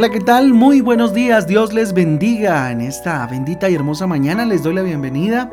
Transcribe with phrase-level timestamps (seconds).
[0.00, 0.54] Hola, ¿qué tal?
[0.54, 2.72] Muy buenos días, Dios les bendiga.
[2.72, 5.50] En esta bendita y hermosa mañana les doy la bienvenida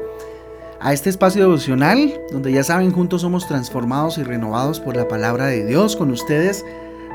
[0.79, 5.47] a este espacio devocional donde ya saben, juntos somos transformados y renovados por la palabra
[5.47, 5.97] de Dios.
[5.97, 6.63] Con ustedes,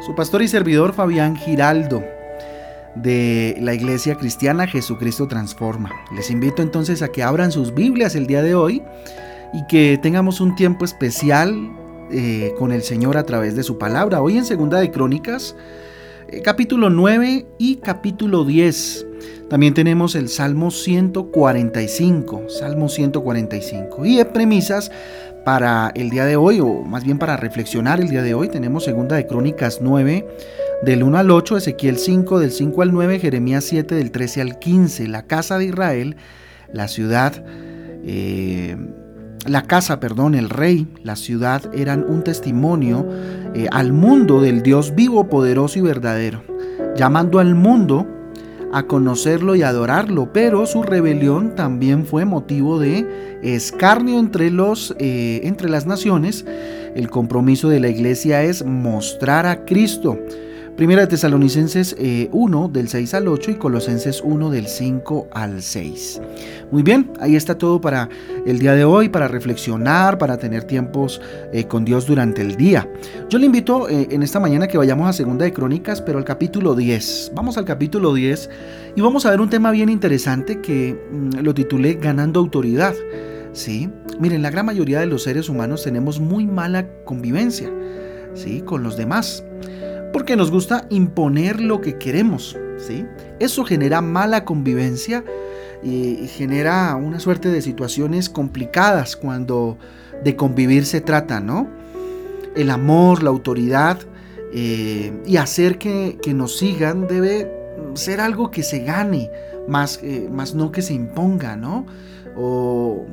[0.04, 2.04] su pastor y servidor Fabián Giraldo
[2.96, 5.88] de la Iglesia Cristiana Jesucristo Transforma.
[6.14, 8.82] Les invito entonces a que abran sus Biblias el día de hoy
[9.54, 11.56] y que tengamos un tiempo especial
[12.10, 14.20] eh, con el Señor a través de su palabra.
[14.20, 15.56] Hoy en Segunda de Crónicas
[16.40, 19.06] capítulo 9 y capítulo 10.
[19.50, 24.06] También tenemos el Salmo 145, Salmo 145.
[24.06, 24.90] Y de premisas
[25.44, 28.84] para el día de hoy, o más bien para reflexionar el día de hoy, tenemos
[28.84, 30.26] segunda de Crónicas 9,
[30.82, 34.58] del 1 al 8, Ezequiel 5, del 5 al 9, Jeremías 7, del 13 al
[34.58, 36.16] 15, la casa de Israel,
[36.72, 37.44] la ciudad...
[38.04, 38.76] Eh,
[39.46, 43.06] la casa, perdón, el rey, la ciudad eran un testimonio
[43.54, 46.42] eh, al mundo del Dios vivo, poderoso y verdadero,
[46.96, 48.06] llamando al mundo
[48.72, 55.40] a conocerlo y adorarlo, pero su rebelión también fue motivo de escarnio entre, los, eh,
[55.44, 56.46] entre las naciones.
[56.94, 60.18] El compromiso de la iglesia es mostrar a Cristo
[60.76, 61.94] Primera de Tesalonicenses
[62.32, 66.20] 1 eh, del 6 al 8 y Colosenses 1 del 5 al 6.
[66.70, 68.08] Muy bien, ahí está todo para
[68.46, 71.20] el día de hoy, para reflexionar, para tener tiempos
[71.52, 72.88] eh, con Dios durante el día.
[73.28, 76.24] Yo le invito eh, en esta mañana que vayamos a Segunda de Crónicas, pero al
[76.24, 77.32] capítulo 10.
[77.34, 78.48] Vamos al capítulo 10
[78.96, 82.94] y vamos a ver un tema bien interesante que mm, lo titulé Ganando autoridad.
[83.52, 83.90] ¿Sí?
[84.18, 87.70] Miren, la gran mayoría de los seres humanos tenemos muy mala convivencia,
[88.32, 88.62] ¿sí?
[88.62, 89.44] Con los demás
[90.12, 92.56] porque nos gusta imponer lo que queremos.
[92.78, 93.06] ¿sí?
[93.40, 95.24] Eso genera mala convivencia
[95.82, 99.78] y genera una suerte de situaciones complicadas cuando
[100.22, 101.68] de convivir se trata, ¿no?
[102.54, 103.98] El amor, la autoridad
[104.52, 107.50] eh, y hacer que, nos sigan debe
[107.94, 109.30] ser algo que se gane,
[109.66, 111.86] más, eh, más no que se imponga, ¿no?
[112.36, 113.06] O,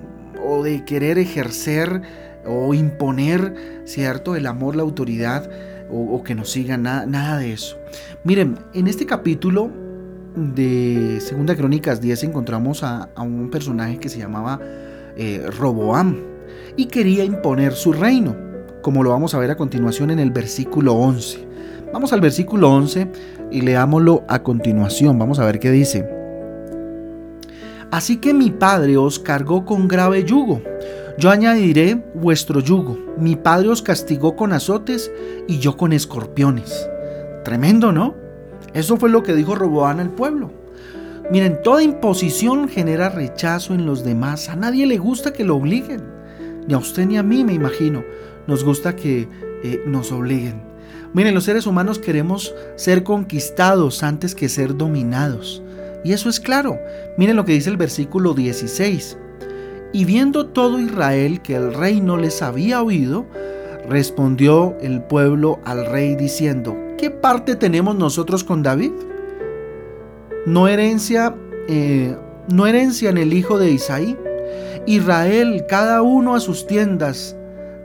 [0.45, 2.01] o de querer ejercer
[2.45, 4.35] o imponer, ¿cierto?
[4.35, 5.49] El amor, la autoridad
[5.91, 7.77] o, que nos sigan, nada, nada de eso.
[8.23, 9.71] Miren, en este capítulo
[10.35, 14.59] de Segunda Crónicas 10 encontramos a, un personaje que se llamaba
[15.17, 16.17] eh, Roboam
[16.77, 18.35] y quería imponer su reino,
[18.81, 21.47] como lo vamos a ver a continuación en el versículo 11.
[21.91, 23.07] Vamos al versículo 11
[23.51, 25.17] y leámoslo a continuación.
[25.17, 26.07] Vamos a ver qué dice.
[27.91, 30.61] Así que mi padre os cargó con grave yugo
[31.19, 32.97] yo añadiré vuestro yugo.
[33.17, 35.11] Mi padre os castigó con azotes
[35.47, 36.89] y yo con escorpiones.
[37.43, 38.15] Tremendo, ¿no?
[38.73, 40.51] Eso fue lo que dijo Roboán al pueblo.
[41.29, 44.47] Miren, toda imposición genera rechazo en los demás.
[44.47, 46.03] A nadie le gusta que lo obliguen.
[46.67, 48.03] Ni a usted ni a mí, me imagino.
[48.47, 49.27] Nos gusta que
[49.63, 50.61] eh, nos obliguen.
[51.13, 55.61] Miren, los seres humanos queremos ser conquistados antes que ser dominados.
[56.05, 56.79] Y eso es claro.
[57.17, 59.17] Miren lo que dice el versículo 16.
[59.91, 63.25] Y viendo todo Israel que el rey no les había oído,
[63.87, 68.91] respondió el pueblo al rey diciendo, ¿qué parte tenemos nosotros con David?
[70.45, 71.35] ¿No herencia,
[71.67, 72.15] eh,
[72.53, 74.15] no herencia en el hijo de Isaí?
[74.85, 77.35] Israel, cada uno a sus tiendas.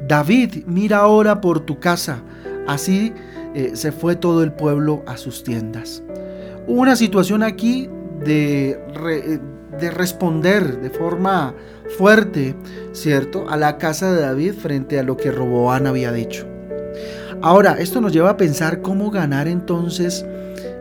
[0.06, 2.22] David, mira ahora por tu casa.
[2.66, 3.12] Así
[3.54, 6.02] eh, se fue todo el pueblo a sus tiendas.
[6.66, 7.88] Una situación aquí
[8.24, 8.78] de,
[9.80, 11.54] de responder de forma
[11.98, 12.54] fuerte,
[12.92, 16.46] ¿cierto?, a la casa de David frente a lo que Roboán había dicho.
[17.42, 20.24] Ahora, esto nos lleva a pensar cómo ganar entonces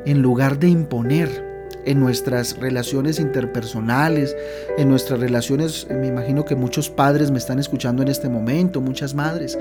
[0.06, 1.54] en lugar de imponer
[1.86, 4.36] en nuestras relaciones interpersonales,
[4.78, 9.14] en nuestras relaciones, me imagino que muchos padres me están escuchando en este momento, muchas
[9.14, 9.58] madres.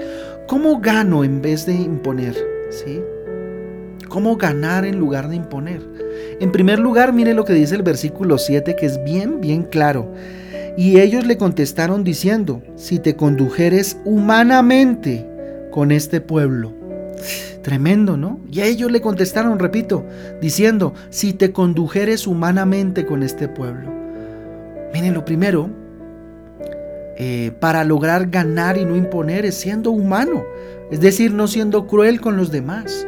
[0.46, 2.36] ¿Cómo gano en vez de imponer?
[2.70, 3.00] ¿Sí?
[4.12, 5.80] ¿Cómo ganar en lugar de imponer?
[6.38, 10.12] En primer lugar, mire lo que dice el versículo 7, que es bien, bien claro.
[10.76, 15.26] Y ellos le contestaron diciendo, si te condujeres humanamente
[15.70, 16.74] con este pueblo.
[17.62, 18.38] Tremendo, ¿no?
[18.50, 20.04] Y ellos le contestaron, repito,
[20.42, 23.90] diciendo, si te condujeres humanamente con este pueblo.
[24.92, 25.70] Miren, lo primero,
[27.16, 30.44] eh, para lograr ganar y no imponer es siendo humano,
[30.90, 33.06] es decir, no siendo cruel con los demás.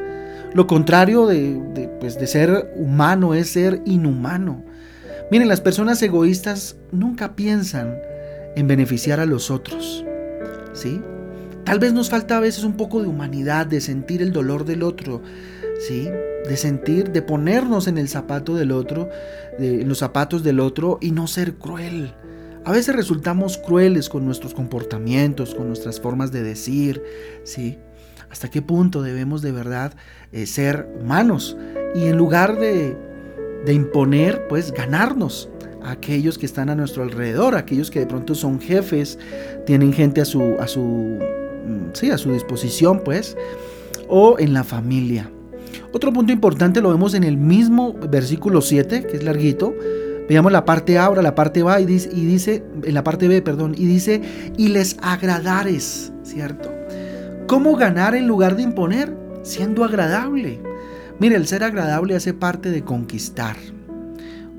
[0.55, 4.65] Lo contrario de, pues, de ser humano es ser inhumano.
[5.31, 7.99] Miren, las personas egoístas nunca piensan
[8.55, 10.05] en beneficiar a los otros.
[10.73, 11.01] ¿Sí?
[11.65, 14.83] Tal vez nos falta a veces un poco de humanidad, de sentir el dolor del
[14.83, 15.23] otro,
[15.81, 16.11] ¿sí?
[16.49, 19.09] De sentir, de ponernos en el zapato del otro,
[19.59, 22.13] en los zapatos del otro y no ser cruel.
[22.67, 27.03] A veces resultamos crueles con nuestros comportamientos, con nuestras formas de decir,
[27.45, 27.79] ¿sí?
[28.35, 29.95] ¿Hasta qué punto debemos de verdad
[30.33, 31.57] eh, ser humanos
[31.95, 32.97] y en lugar de,
[33.73, 35.49] imponer, pues ganarnos
[35.85, 39.21] a aquellos que están a nuestro alrededor, aquellos que de pronto son jefes,
[39.67, 43.37] tienen gente a su, a su, mm, sí, a su disposición, pues,
[44.09, 45.31] o en la familia.
[45.93, 49.77] Otro punto importante lo vemos en el mismo versículo 7, que es larguito.
[50.29, 53.29] Veamos la parte A, ahora la parte B y dice, y dice, en la parte
[53.29, 54.23] B, perdón, y dice,
[54.57, 56.74] y les agradares, ¿cierto?
[57.55, 59.17] ¿Cómo ganar en lugar de imponer?
[59.45, 60.61] Siendo agradable.
[61.21, 63.55] Mire, el ser agradable hace parte de conquistar.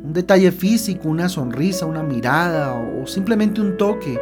[0.02, 4.18] Un detalle físico, una sonrisa, una mirada o simplemente un toque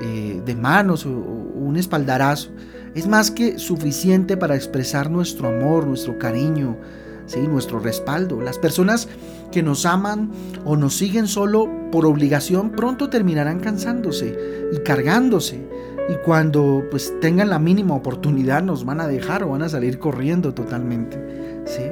[0.00, 2.50] eh, de manos o, un espaldarazo
[2.96, 6.78] es más que suficiente para expresar nuestro amor, nuestro cariño,
[7.26, 7.38] ¿sí?
[7.42, 8.40] nuestro respaldo.
[8.40, 9.08] Las personas
[9.52, 10.32] que nos aman
[10.64, 14.36] o nos siguen solo por obligación pronto terminarán cansándose
[14.72, 15.71] y cargándose.
[16.08, 19.98] Y cuando pues tengan la mínima oportunidad nos van a dejar o van a salir
[19.98, 21.16] corriendo totalmente.
[21.64, 21.82] ¿sí?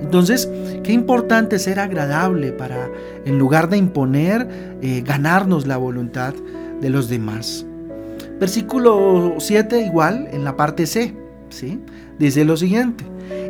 [0.00, 0.48] Entonces,
[0.82, 2.90] qué importante ser agradable para,
[3.24, 4.48] en lugar de imponer,
[4.80, 6.34] eh, ganarnos la voluntad
[6.80, 7.66] de los demás.
[8.38, 11.14] Versículo 7 igual, en la parte C,
[11.50, 11.78] ¿sí?
[12.18, 13.04] dice lo siguiente,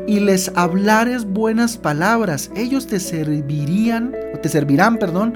[0.08, 5.34] y les hablares buenas palabras, ellos te servirían, o te servirán, perdón,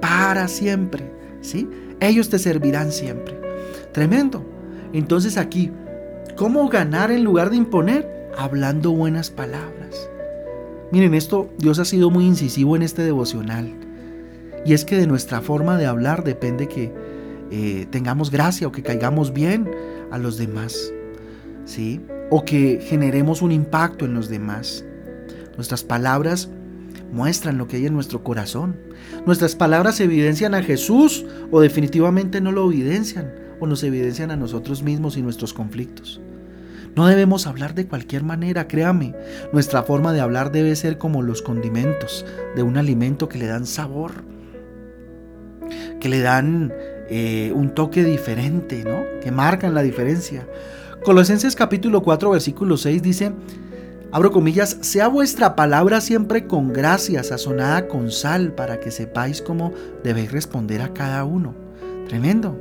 [0.00, 1.68] para siempre, ¿sí?
[2.00, 3.45] Ellos te servirán siempre.
[3.96, 4.44] Tremendo.
[4.92, 5.70] Entonces aquí,
[6.36, 8.28] ¿cómo ganar en lugar de imponer?
[8.36, 10.10] Hablando buenas palabras.
[10.92, 13.72] Miren, esto Dios ha sido muy incisivo en este devocional.
[14.66, 16.92] Y es que de nuestra forma de hablar depende que
[17.50, 19.70] eh, tengamos gracia o que caigamos bien
[20.10, 20.92] a los demás,
[21.64, 22.02] ¿sí?
[22.28, 24.84] O que generemos un impacto en los demás.
[25.54, 26.50] Nuestras palabras
[27.12, 28.76] muestran lo que hay en nuestro corazón.
[29.24, 34.82] Nuestras palabras evidencian a Jesús o definitivamente no lo evidencian o nos evidencian a nosotros
[34.82, 36.20] mismos y nuestros conflictos.
[36.96, 39.14] No debemos hablar de cualquier manera, créame.
[39.52, 42.24] Nuestra forma de hablar debe ser como los condimentos
[42.56, 44.24] de un alimento que le dan sabor,
[46.00, 46.72] que le dan
[47.10, 49.20] eh, un toque diferente, ¿no?
[49.20, 50.48] Que marcan la diferencia.
[51.04, 53.32] Colosenses capítulo 4, versículo 6 dice,
[54.10, 59.72] abro comillas, sea vuestra palabra siempre con gracia, sazonada con sal, para que sepáis cómo
[60.02, 61.54] debéis responder a cada uno.
[62.08, 62.58] Tremendo.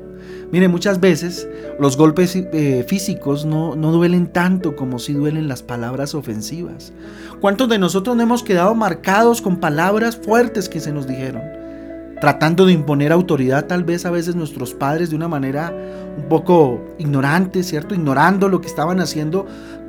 [0.51, 1.47] Mire, muchas veces
[1.79, 6.93] los golpes eh, físicos no, no, duelen tanto como si duelen las palabras ofensivas.
[7.41, 11.41] ¿Cuántos de nosotros no hemos quedado marcados con palabras fuertes que se nos dijeron?
[12.19, 15.73] tratando de imponer autoridad tal vez a veces nuestros padres de una manera
[16.17, 17.93] un poco ignorante, ¿cierto?
[17.93, 19.45] Ignorando lo que estaban haciendo,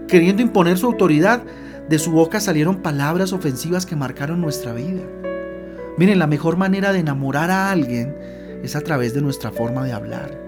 [0.08, 1.42] queriendo imponer su autoridad.
[1.88, 5.02] De su boca salieron palabras ofensivas que marcaron nuestra vida.
[5.98, 8.14] Miren, la mejor manera de enamorar a alguien
[8.62, 10.38] es a través de nuestra forma de hablar,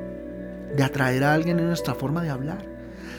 [0.77, 2.79] de atraer a alguien en nuestra forma de hablar.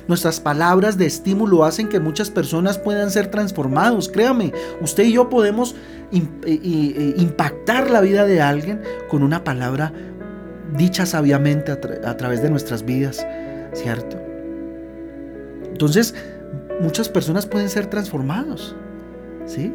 [0.09, 4.09] Nuestras palabras de estímulo hacen que muchas personas puedan ser transformados.
[4.09, 4.51] Créame,
[4.81, 5.75] usted y yo podemos
[6.11, 9.93] eh, eh, impactar la vida de alguien con una palabra
[10.75, 13.23] dicha sabiamente a, través de nuestras vidas,
[13.73, 14.17] ¿cierto?
[15.71, 16.15] Entonces,
[16.81, 18.75] muchas personas pueden ser transformados,
[19.45, 19.71] ¿sí?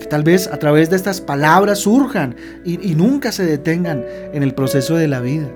[0.00, 2.34] Que tal vez a través de estas palabras surjan
[2.64, 5.48] y nunca se detengan en el proceso de la vida.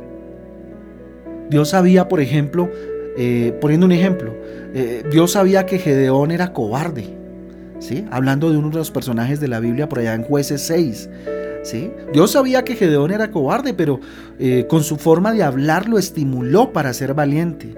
[1.53, 2.71] Dios sabía, por ejemplo,
[3.19, 4.35] eh, poniendo un ejemplo,
[4.75, 7.15] eh, Dios sabía que Gedeón era cobarde,
[7.79, 8.07] ¿sí?
[8.11, 11.11] Hablando de uno de los personajes de la Biblia por allá en jueces 6.
[11.63, 11.93] ¿Sí?
[12.13, 14.01] Dios sabía que Gedeón era cobarde, pero
[14.41, 17.77] eh, con su forma de hablar lo estimuló para ser valiente.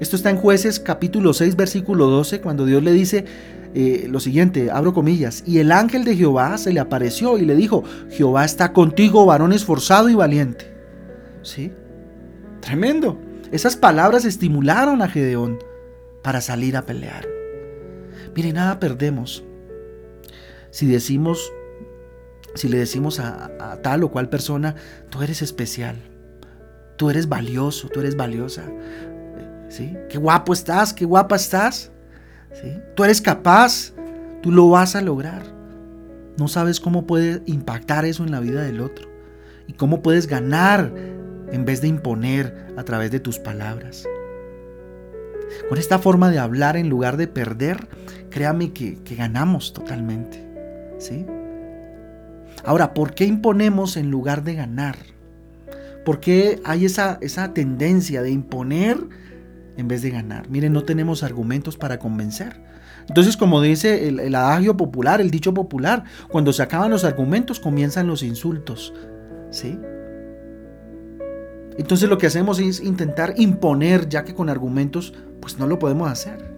[0.00, 3.24] Esto está en jueces capítulo 6, versículo 12, cuando Dios le dice
[4.06, 7.84] lo siguiente, abro comillas, y el ángel de Jehová se le apareció y le dijo,
[8.10, 10.66] Jehová está contigo, varón esforzado y valiente.
[11.40, 11.72] ¿Sí?
[12.62, 13.20] Tremendo.
[13.50, 15.58] Esas palabras estimularon a Gedeón
[16.22, 17.26] para salir a pelear.
[18.34, 19.44] Mire, nada perdemos
[20.72, 21.52] si decimos,
[22.54, 24.74] si le decimos a, tal o cual persona,
[25.10, 25.96] tú eres especial,
[26.96, 28.64] tú eres valioso, tú eres valiosa.
[29.68, 29.94] ¿Sí?
[30.08, 31.92] Qué guapo estás, qué guapa estás.
[32.94, 33.92] Tú eres capaz,
[34.42, 35.42] tú lo vas a lograr.
[36.38, 39.08] No sabes cómo puede impactar eso en la vida del otro
[39.66, 40.90] y cómo puedes ganar
[41.52, 44.04] en vez de imponer a través de tus palabras.
[45.68, 47.88] Con esta forma de hablar en lugar de perder,
[48.30, 50.42] créame que, ganamos totalmente.
[50.98, 51.26] ¿sí?
[52.64, 54.96] Ahora, ¿por qué imponemos en lugar de ganar?
[56.04, 58.98] ¿Por qué hay esa, esa tendencia de imponer
[59.76, 60.48] en vez de ganar?
[60.48, 62.60] Miren, no tenemos argumentos para convencer.
[63.08, 67.60] Entonces, como dice el, el, adagio popular, el dicho popular, cuando se acaban los argumentos
[67.60, 68.94] comienzan los insultos.
[69.50, 69.78] ¿Sí?
[71.78, 76.10] Entonces lo que hacemos es intentar imponer, ya que con argumentos pues no lo podemos
[76.10, 76.52] hacer.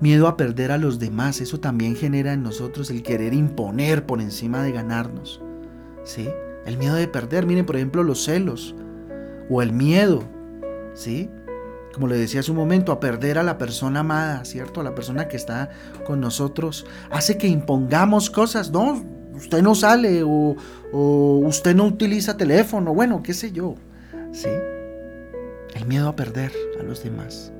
[0.00, 4.20] Miedo a perder a los demás, eso también genera en nosotros el querer imponer por
[4.20, 5.40] encima de ganarnos.
[6.04, 6.28] ¿Sí?
[6.66, 8.74] El miedo de perder, miren por ejemplo los celos
[9.50, 10.22] o el miedo,
[10.94, 11.30] ¿sí?
[11.94, 14.80] Como le decía hace un momento, a perder a la persona amada, ¿cierto?
[14.80, 15.70] A la persona que está
[16.06, 19.02] con nosotros, hace que impongamos cosas, no,
[19.38, 20.56] usted no sale o,
[20.92, 23.76] o usted no utiliza teléfono, bueno, qué sé yo,
[24.32, 24.48] ¿sí?
[25.74, 27.52] El miedo a perder a los demás.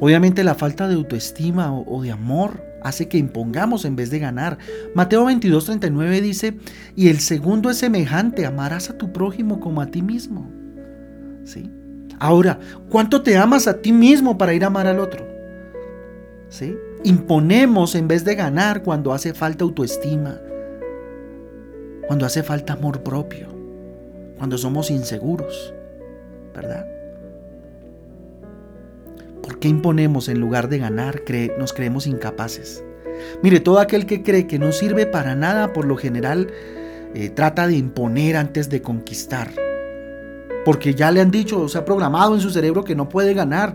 [0.00, 4.58] Obviamente la falta de autoestima o, de amor hace que impongamos en vez de ganar.
[4.94, 6.56] Mateo 22, 39 dice,
[6.94, 10.48] y el segundo es semejante, amarás a tu prójimo como a ti mismo.
[11.44, 11.70] ¿Sí?
[12.20, 12.58] Ahora,
[12.88, 15.26] ¿cuánto te amas a ti mismo para ir a amar al otro?
[16.48, 16.76] ¿Sí?
[17.04, 20.40] Imponemos en vez de ganar cuando hace falta autoestima,
[22.06, 23.48] cuando hace falta amor propio,
[24.36, 25.72] cuando somos inseguros,
[26.54, 26.86] ¿verdad?
[29.42, 31.22] ¿Por qué imponemos en lugar de ganar?
[31.58, 32.84] nos creemos incapaces.
[33.42, 36.48] Mire, todo aquel que cree que no sirve para nada, por lo general,
[37.14, 39.50] eh, trata de imponer antes de conquistar.
[40.64, 43.74] Porque ya le han dicho, se ha programado en su cerebro que no puede ganar,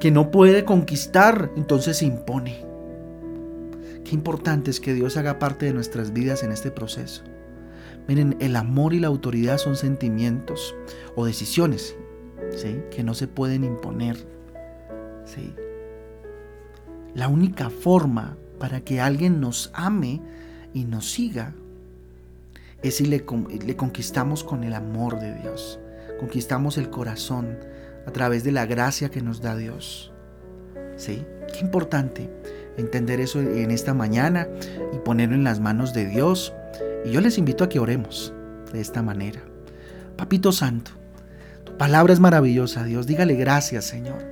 [0.00, 2.64] que no puede conquistar, entonces se impone.
[4.04, 7.24] Qué importante es que Dios haga parte de nuestras vidas en este proceso.
[8.06, 10.74] Miren, el amor y la autoridad son sentimientos
[11.14, 11.94] o decisiones
[12.90, 14.16] que no se pueden imponer.
[15.24, 15.54] ¿sí?
[17.14, 20.20] La única forma para que alguien nos ame
[20.72, 21.54] y nos siga
[22.82, 23.24] es si le,
[23.66, 25.80] le conquistamos con el amor de Dios,
[26.18, 27.58] conquistamos el corazón
[28.08, 30.10] a través de la gracia que nos da Dios.
[30.96, 31.26] ¿Sí?
[31.52, 32.30] Qué importante
[32.78, 34.48] entender eso en esta mañana
[34.94, 36.54] y ponerlo en las manos de Dios.
[37.04, 38.32] Y yo les invito a que oremos
[38.72, 39.42] de esta manera.
[40.16, 40.92] Papito Santo,
[41.76, 43.06] palabra es maravillosa, Dios.
[43.06, 44.24] Dígale gracias, Señor.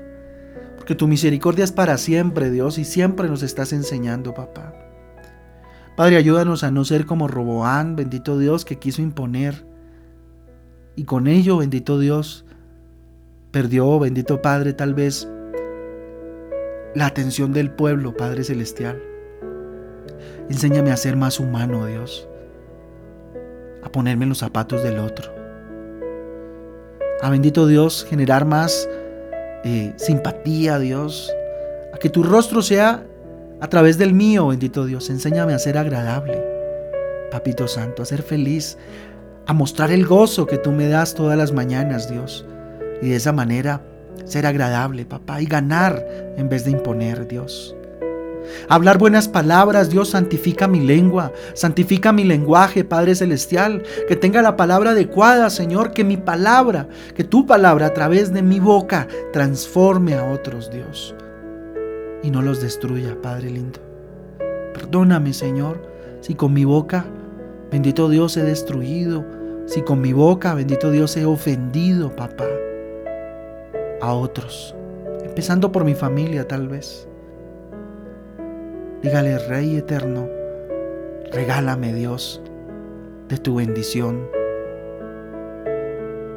[0.76, 4.72] Porque tu misericordia es para siempre, Dios, y siempre nos estás enseñando, papá.
[5.98, 9.66] Padre, ayúdanos a no ser como Roboán, bendito Dios, que quiso imponer.
[10.94, 12.45] Y con ello, bendito Dios,
[13.56, 15.26] perdió, bendito Padre, tal vez
[16.94, 19.02] la atención del pueblo, Padre Celestial.
[20.50, 22.28] Enséñame a ser más humano, Dios.
[23.82, 25.32] A ponerme en los zapatos del otro
[27.22, 28.86] a bendito Dios generar más
[29.64, 31.32] eh, simpatía, Dios,
[31.94, 33.06] a que tu rostro sea
[33.58, 35.08] a través del mío, bendito Dios.
[35.08, 36.38] Enséñame a ser agradable,
[37.30, 38.76] Papito Santo, a ser feliz,
[39.46, 42.44] a mostrar el gozo que tú me das todas las mañanas, Dios.
[43.02, 43.82] Y de esa manera
[44.24, 46.04] ser agradable, papá, y ganar
[46.36, 47.76] en vez de imponer, Dios.
[48.68, 54.56] Hablar buenas palabras, Dios santifica mi lengua, santifica mi lenguaje, Padre Celestial, que tenga la
[54.56, 60.14] palabra adecuada, Señor, que mi palabra, que tu palabra a través de mi boca transforme
[60.14, 61.14] a otros, Dios,
[62.22, 63.80] y no los destruya, Padre lindo.
[64.74, 65.82] Perdóname, Señor,
[66.20, 67.04] si con mi boca,
[67.70, 69.24] bendito Dios, he destruido,
[69.66, 72.46] si con mi boca, bendito Dios, he ofendido, papá,
[74.00, 74.74] a otros,
[75.24, 77.08] empezando por mi familia tal vez.
[79.02, 80.28] Dígale, Rey eterno,
[81.32, 82.40] regálame Dios
[83.28, 84.28] de tu bendición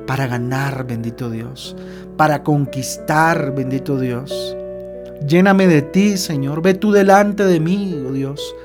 [0.09, 1.75] para ganar, bendito Dios,
[2.17, 4.57] para conquistar, bendito Dios.
[5.27, 6.63] Lléname de ti, Señor.
[6.63, 8.55] Ve tú delante de mí, oh Dios,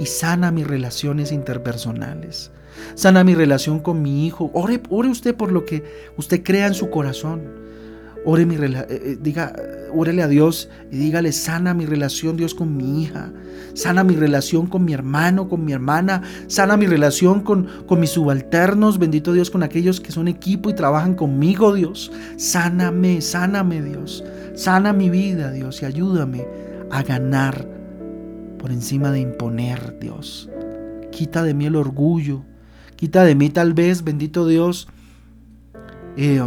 [0.00, 2.50] y sana mis relaciones interpersonales.
[2.96, 4.50] Sana mi relación con mi hijo.
[4.54, 5.84] Ore, ore usted por lo que
[6.16, 7.67] usted crea en su corazón.
[8.24, 9.54] Ore mi, eh, eh, diga,
[9.92, 13.32] órele a Dios y dígale, sana mi relación, Dios, con mi hija.
[13.74, 16.22] Sana mi relación con mi hermano, con mi hermana.
[16.46, 18.98] Sana mi relación con, con mis subalternos.
[18.98, 22.10] Bendito Dios, con aquellos que son equipo y trabajan conmigo, Dios.
[22.36, 24.24] Sáname, sáname, Dios.
[24.54, 26.46] Sana mi vida, Dios, y ayúdame
[26.90, 27.68] a ganar
[28.58, 30.50] por encima de imponer, Dios.
[31.12, 32.42] Quita de mí el orgullo.
[32.96, 34.88] Quita de mí tal vez, bendito Dios,
[36.16, 36.42] eh,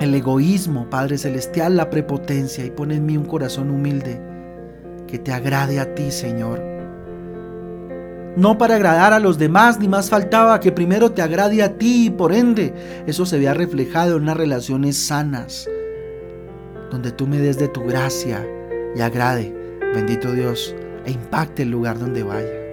[0.00, 4.20] el egoísmo, Padre Celestial, la prepotencia y pon en mí un corazón humilde
[5.06, 6.62] que te agrade a ti, Señor.
[8.36, 12.06] No para agradar a los demás, ni más faltaba que primero te agrade a ti
[12.06, 12.74] y por ende
[13.06, 15.68] eso se vea reflejado en unas relaciones sanas,
[16.90, 18.44] donde tú me des de tu gracia
[18.96, 19.54] y agrade,
[19.94, 20.74] bendito Dios,
[21.06, 22.64] e impacte el lugar donde vaya.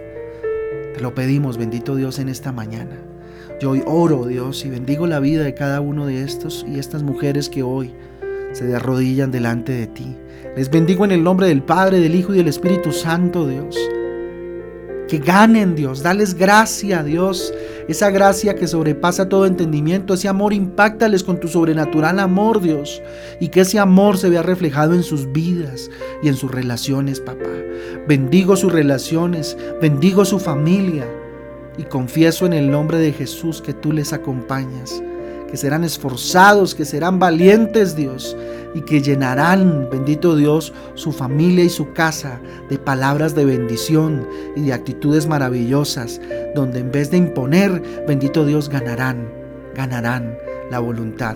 [0.95, 3.10] Te lo pedimos, bendito Dios, en esta mañana.
[3.61, 7.03] Yo hoy oro, Dios, y bendigo la vida de cada uno de estos y estas
[7.03, 7.93] mujeres que hoy
[8.53, 10.17] se arrodillan delante de ti.
[10.57, 13.77] Les bendigo en el nombre del Padre, del Hijo y del Espíritu Santo, Dios.
[15.07, 16.01] que ganen, Dios.
[16.01, 17.53] Dales gracia, Dios.
[17.87, 20.15] Esa gracia que sobrepasa todo entendimiento.
[20.15, 22.99] Ese amor impactales con tu sobrenatural amor, Dios.
[23.39, 25.91] Y que ese amor se vea reflejado en sus vidas
[26.23, 27.49] y en sus relaciones, papá.
[28.07, 29.55] Bendigo sus relaciones.
[29.81, 31.05] Bendigo su familia.
[31.77, 35.01] Y confieso en el nombre de Jesús que tú les acompañas
[35.51, 38.37] que serán esforzados, que serán valientes, Dios,
[38.73, 44.25] y que llenarán, bendito Dios, su familia y su casa de palabras de bendición
[44.55, 46.21] y de actitudes maravillosas,
[46.55, 49.29] donde en vez de imponer, bendito Dios, ganarán,
[49.75, 50.37] ganarán
[50.71, 51.35] la voluntad.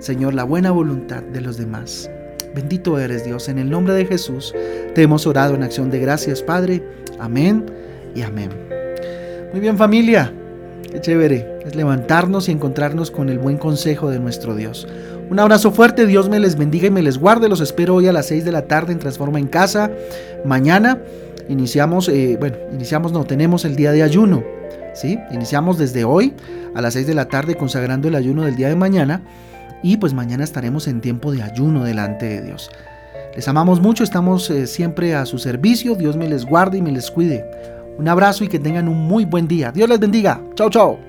[0.00, 2.10] Señor, la buena voluntad de los demás.
[2.52, 3.48] Bendito eres Dios.
[3.48, 4.52] En el nombre de Jesús
[4.94, 6.82] te hemos orado en acción de gracias, Padre.
[7.20, 7.64] Amén
[8.14, 8.75] y amén.
[9.56, 10.34] Muy bien familia.
[10.92, 14.86] Qué chévere es levantarnos y encontrarnos con el buen consejo de nuestro Dios.
[15.30, 17.48] Un abrazo fuerte, Dios me les bendiga y me les guarde.
[17.48, 19.90] Los espero hoy a las 6 de la tarde en Transforma en Casa.
[20.44, 20.98] Mañana
[21.48, 24.44] iniciamos, eh, bueno, iniciamos, no, tenemos el día de ayuno.
[24.92, 25.18] ¿sí?
[25.30, 26.34] Iniciamos desde hoy
[26.74, 29.22] a las 6 de la tarde consagrando el ayuno del día de mañana.
[29.82, 32.70] Y pues mañana estaremos en tiempo de ayuno delante de Dios.
[33.34, 35.94] Les amamos mucho, estamos eh, siempre a su servicio.
[35.94, 37.42] Dios me les guarde y me les cuide.
[37.98, 39.72] Un abrazo y que tengan un muy buen día.
[39.72, 40.40] Dios les bendiga.
[40.54, 41.05] Chao, chao.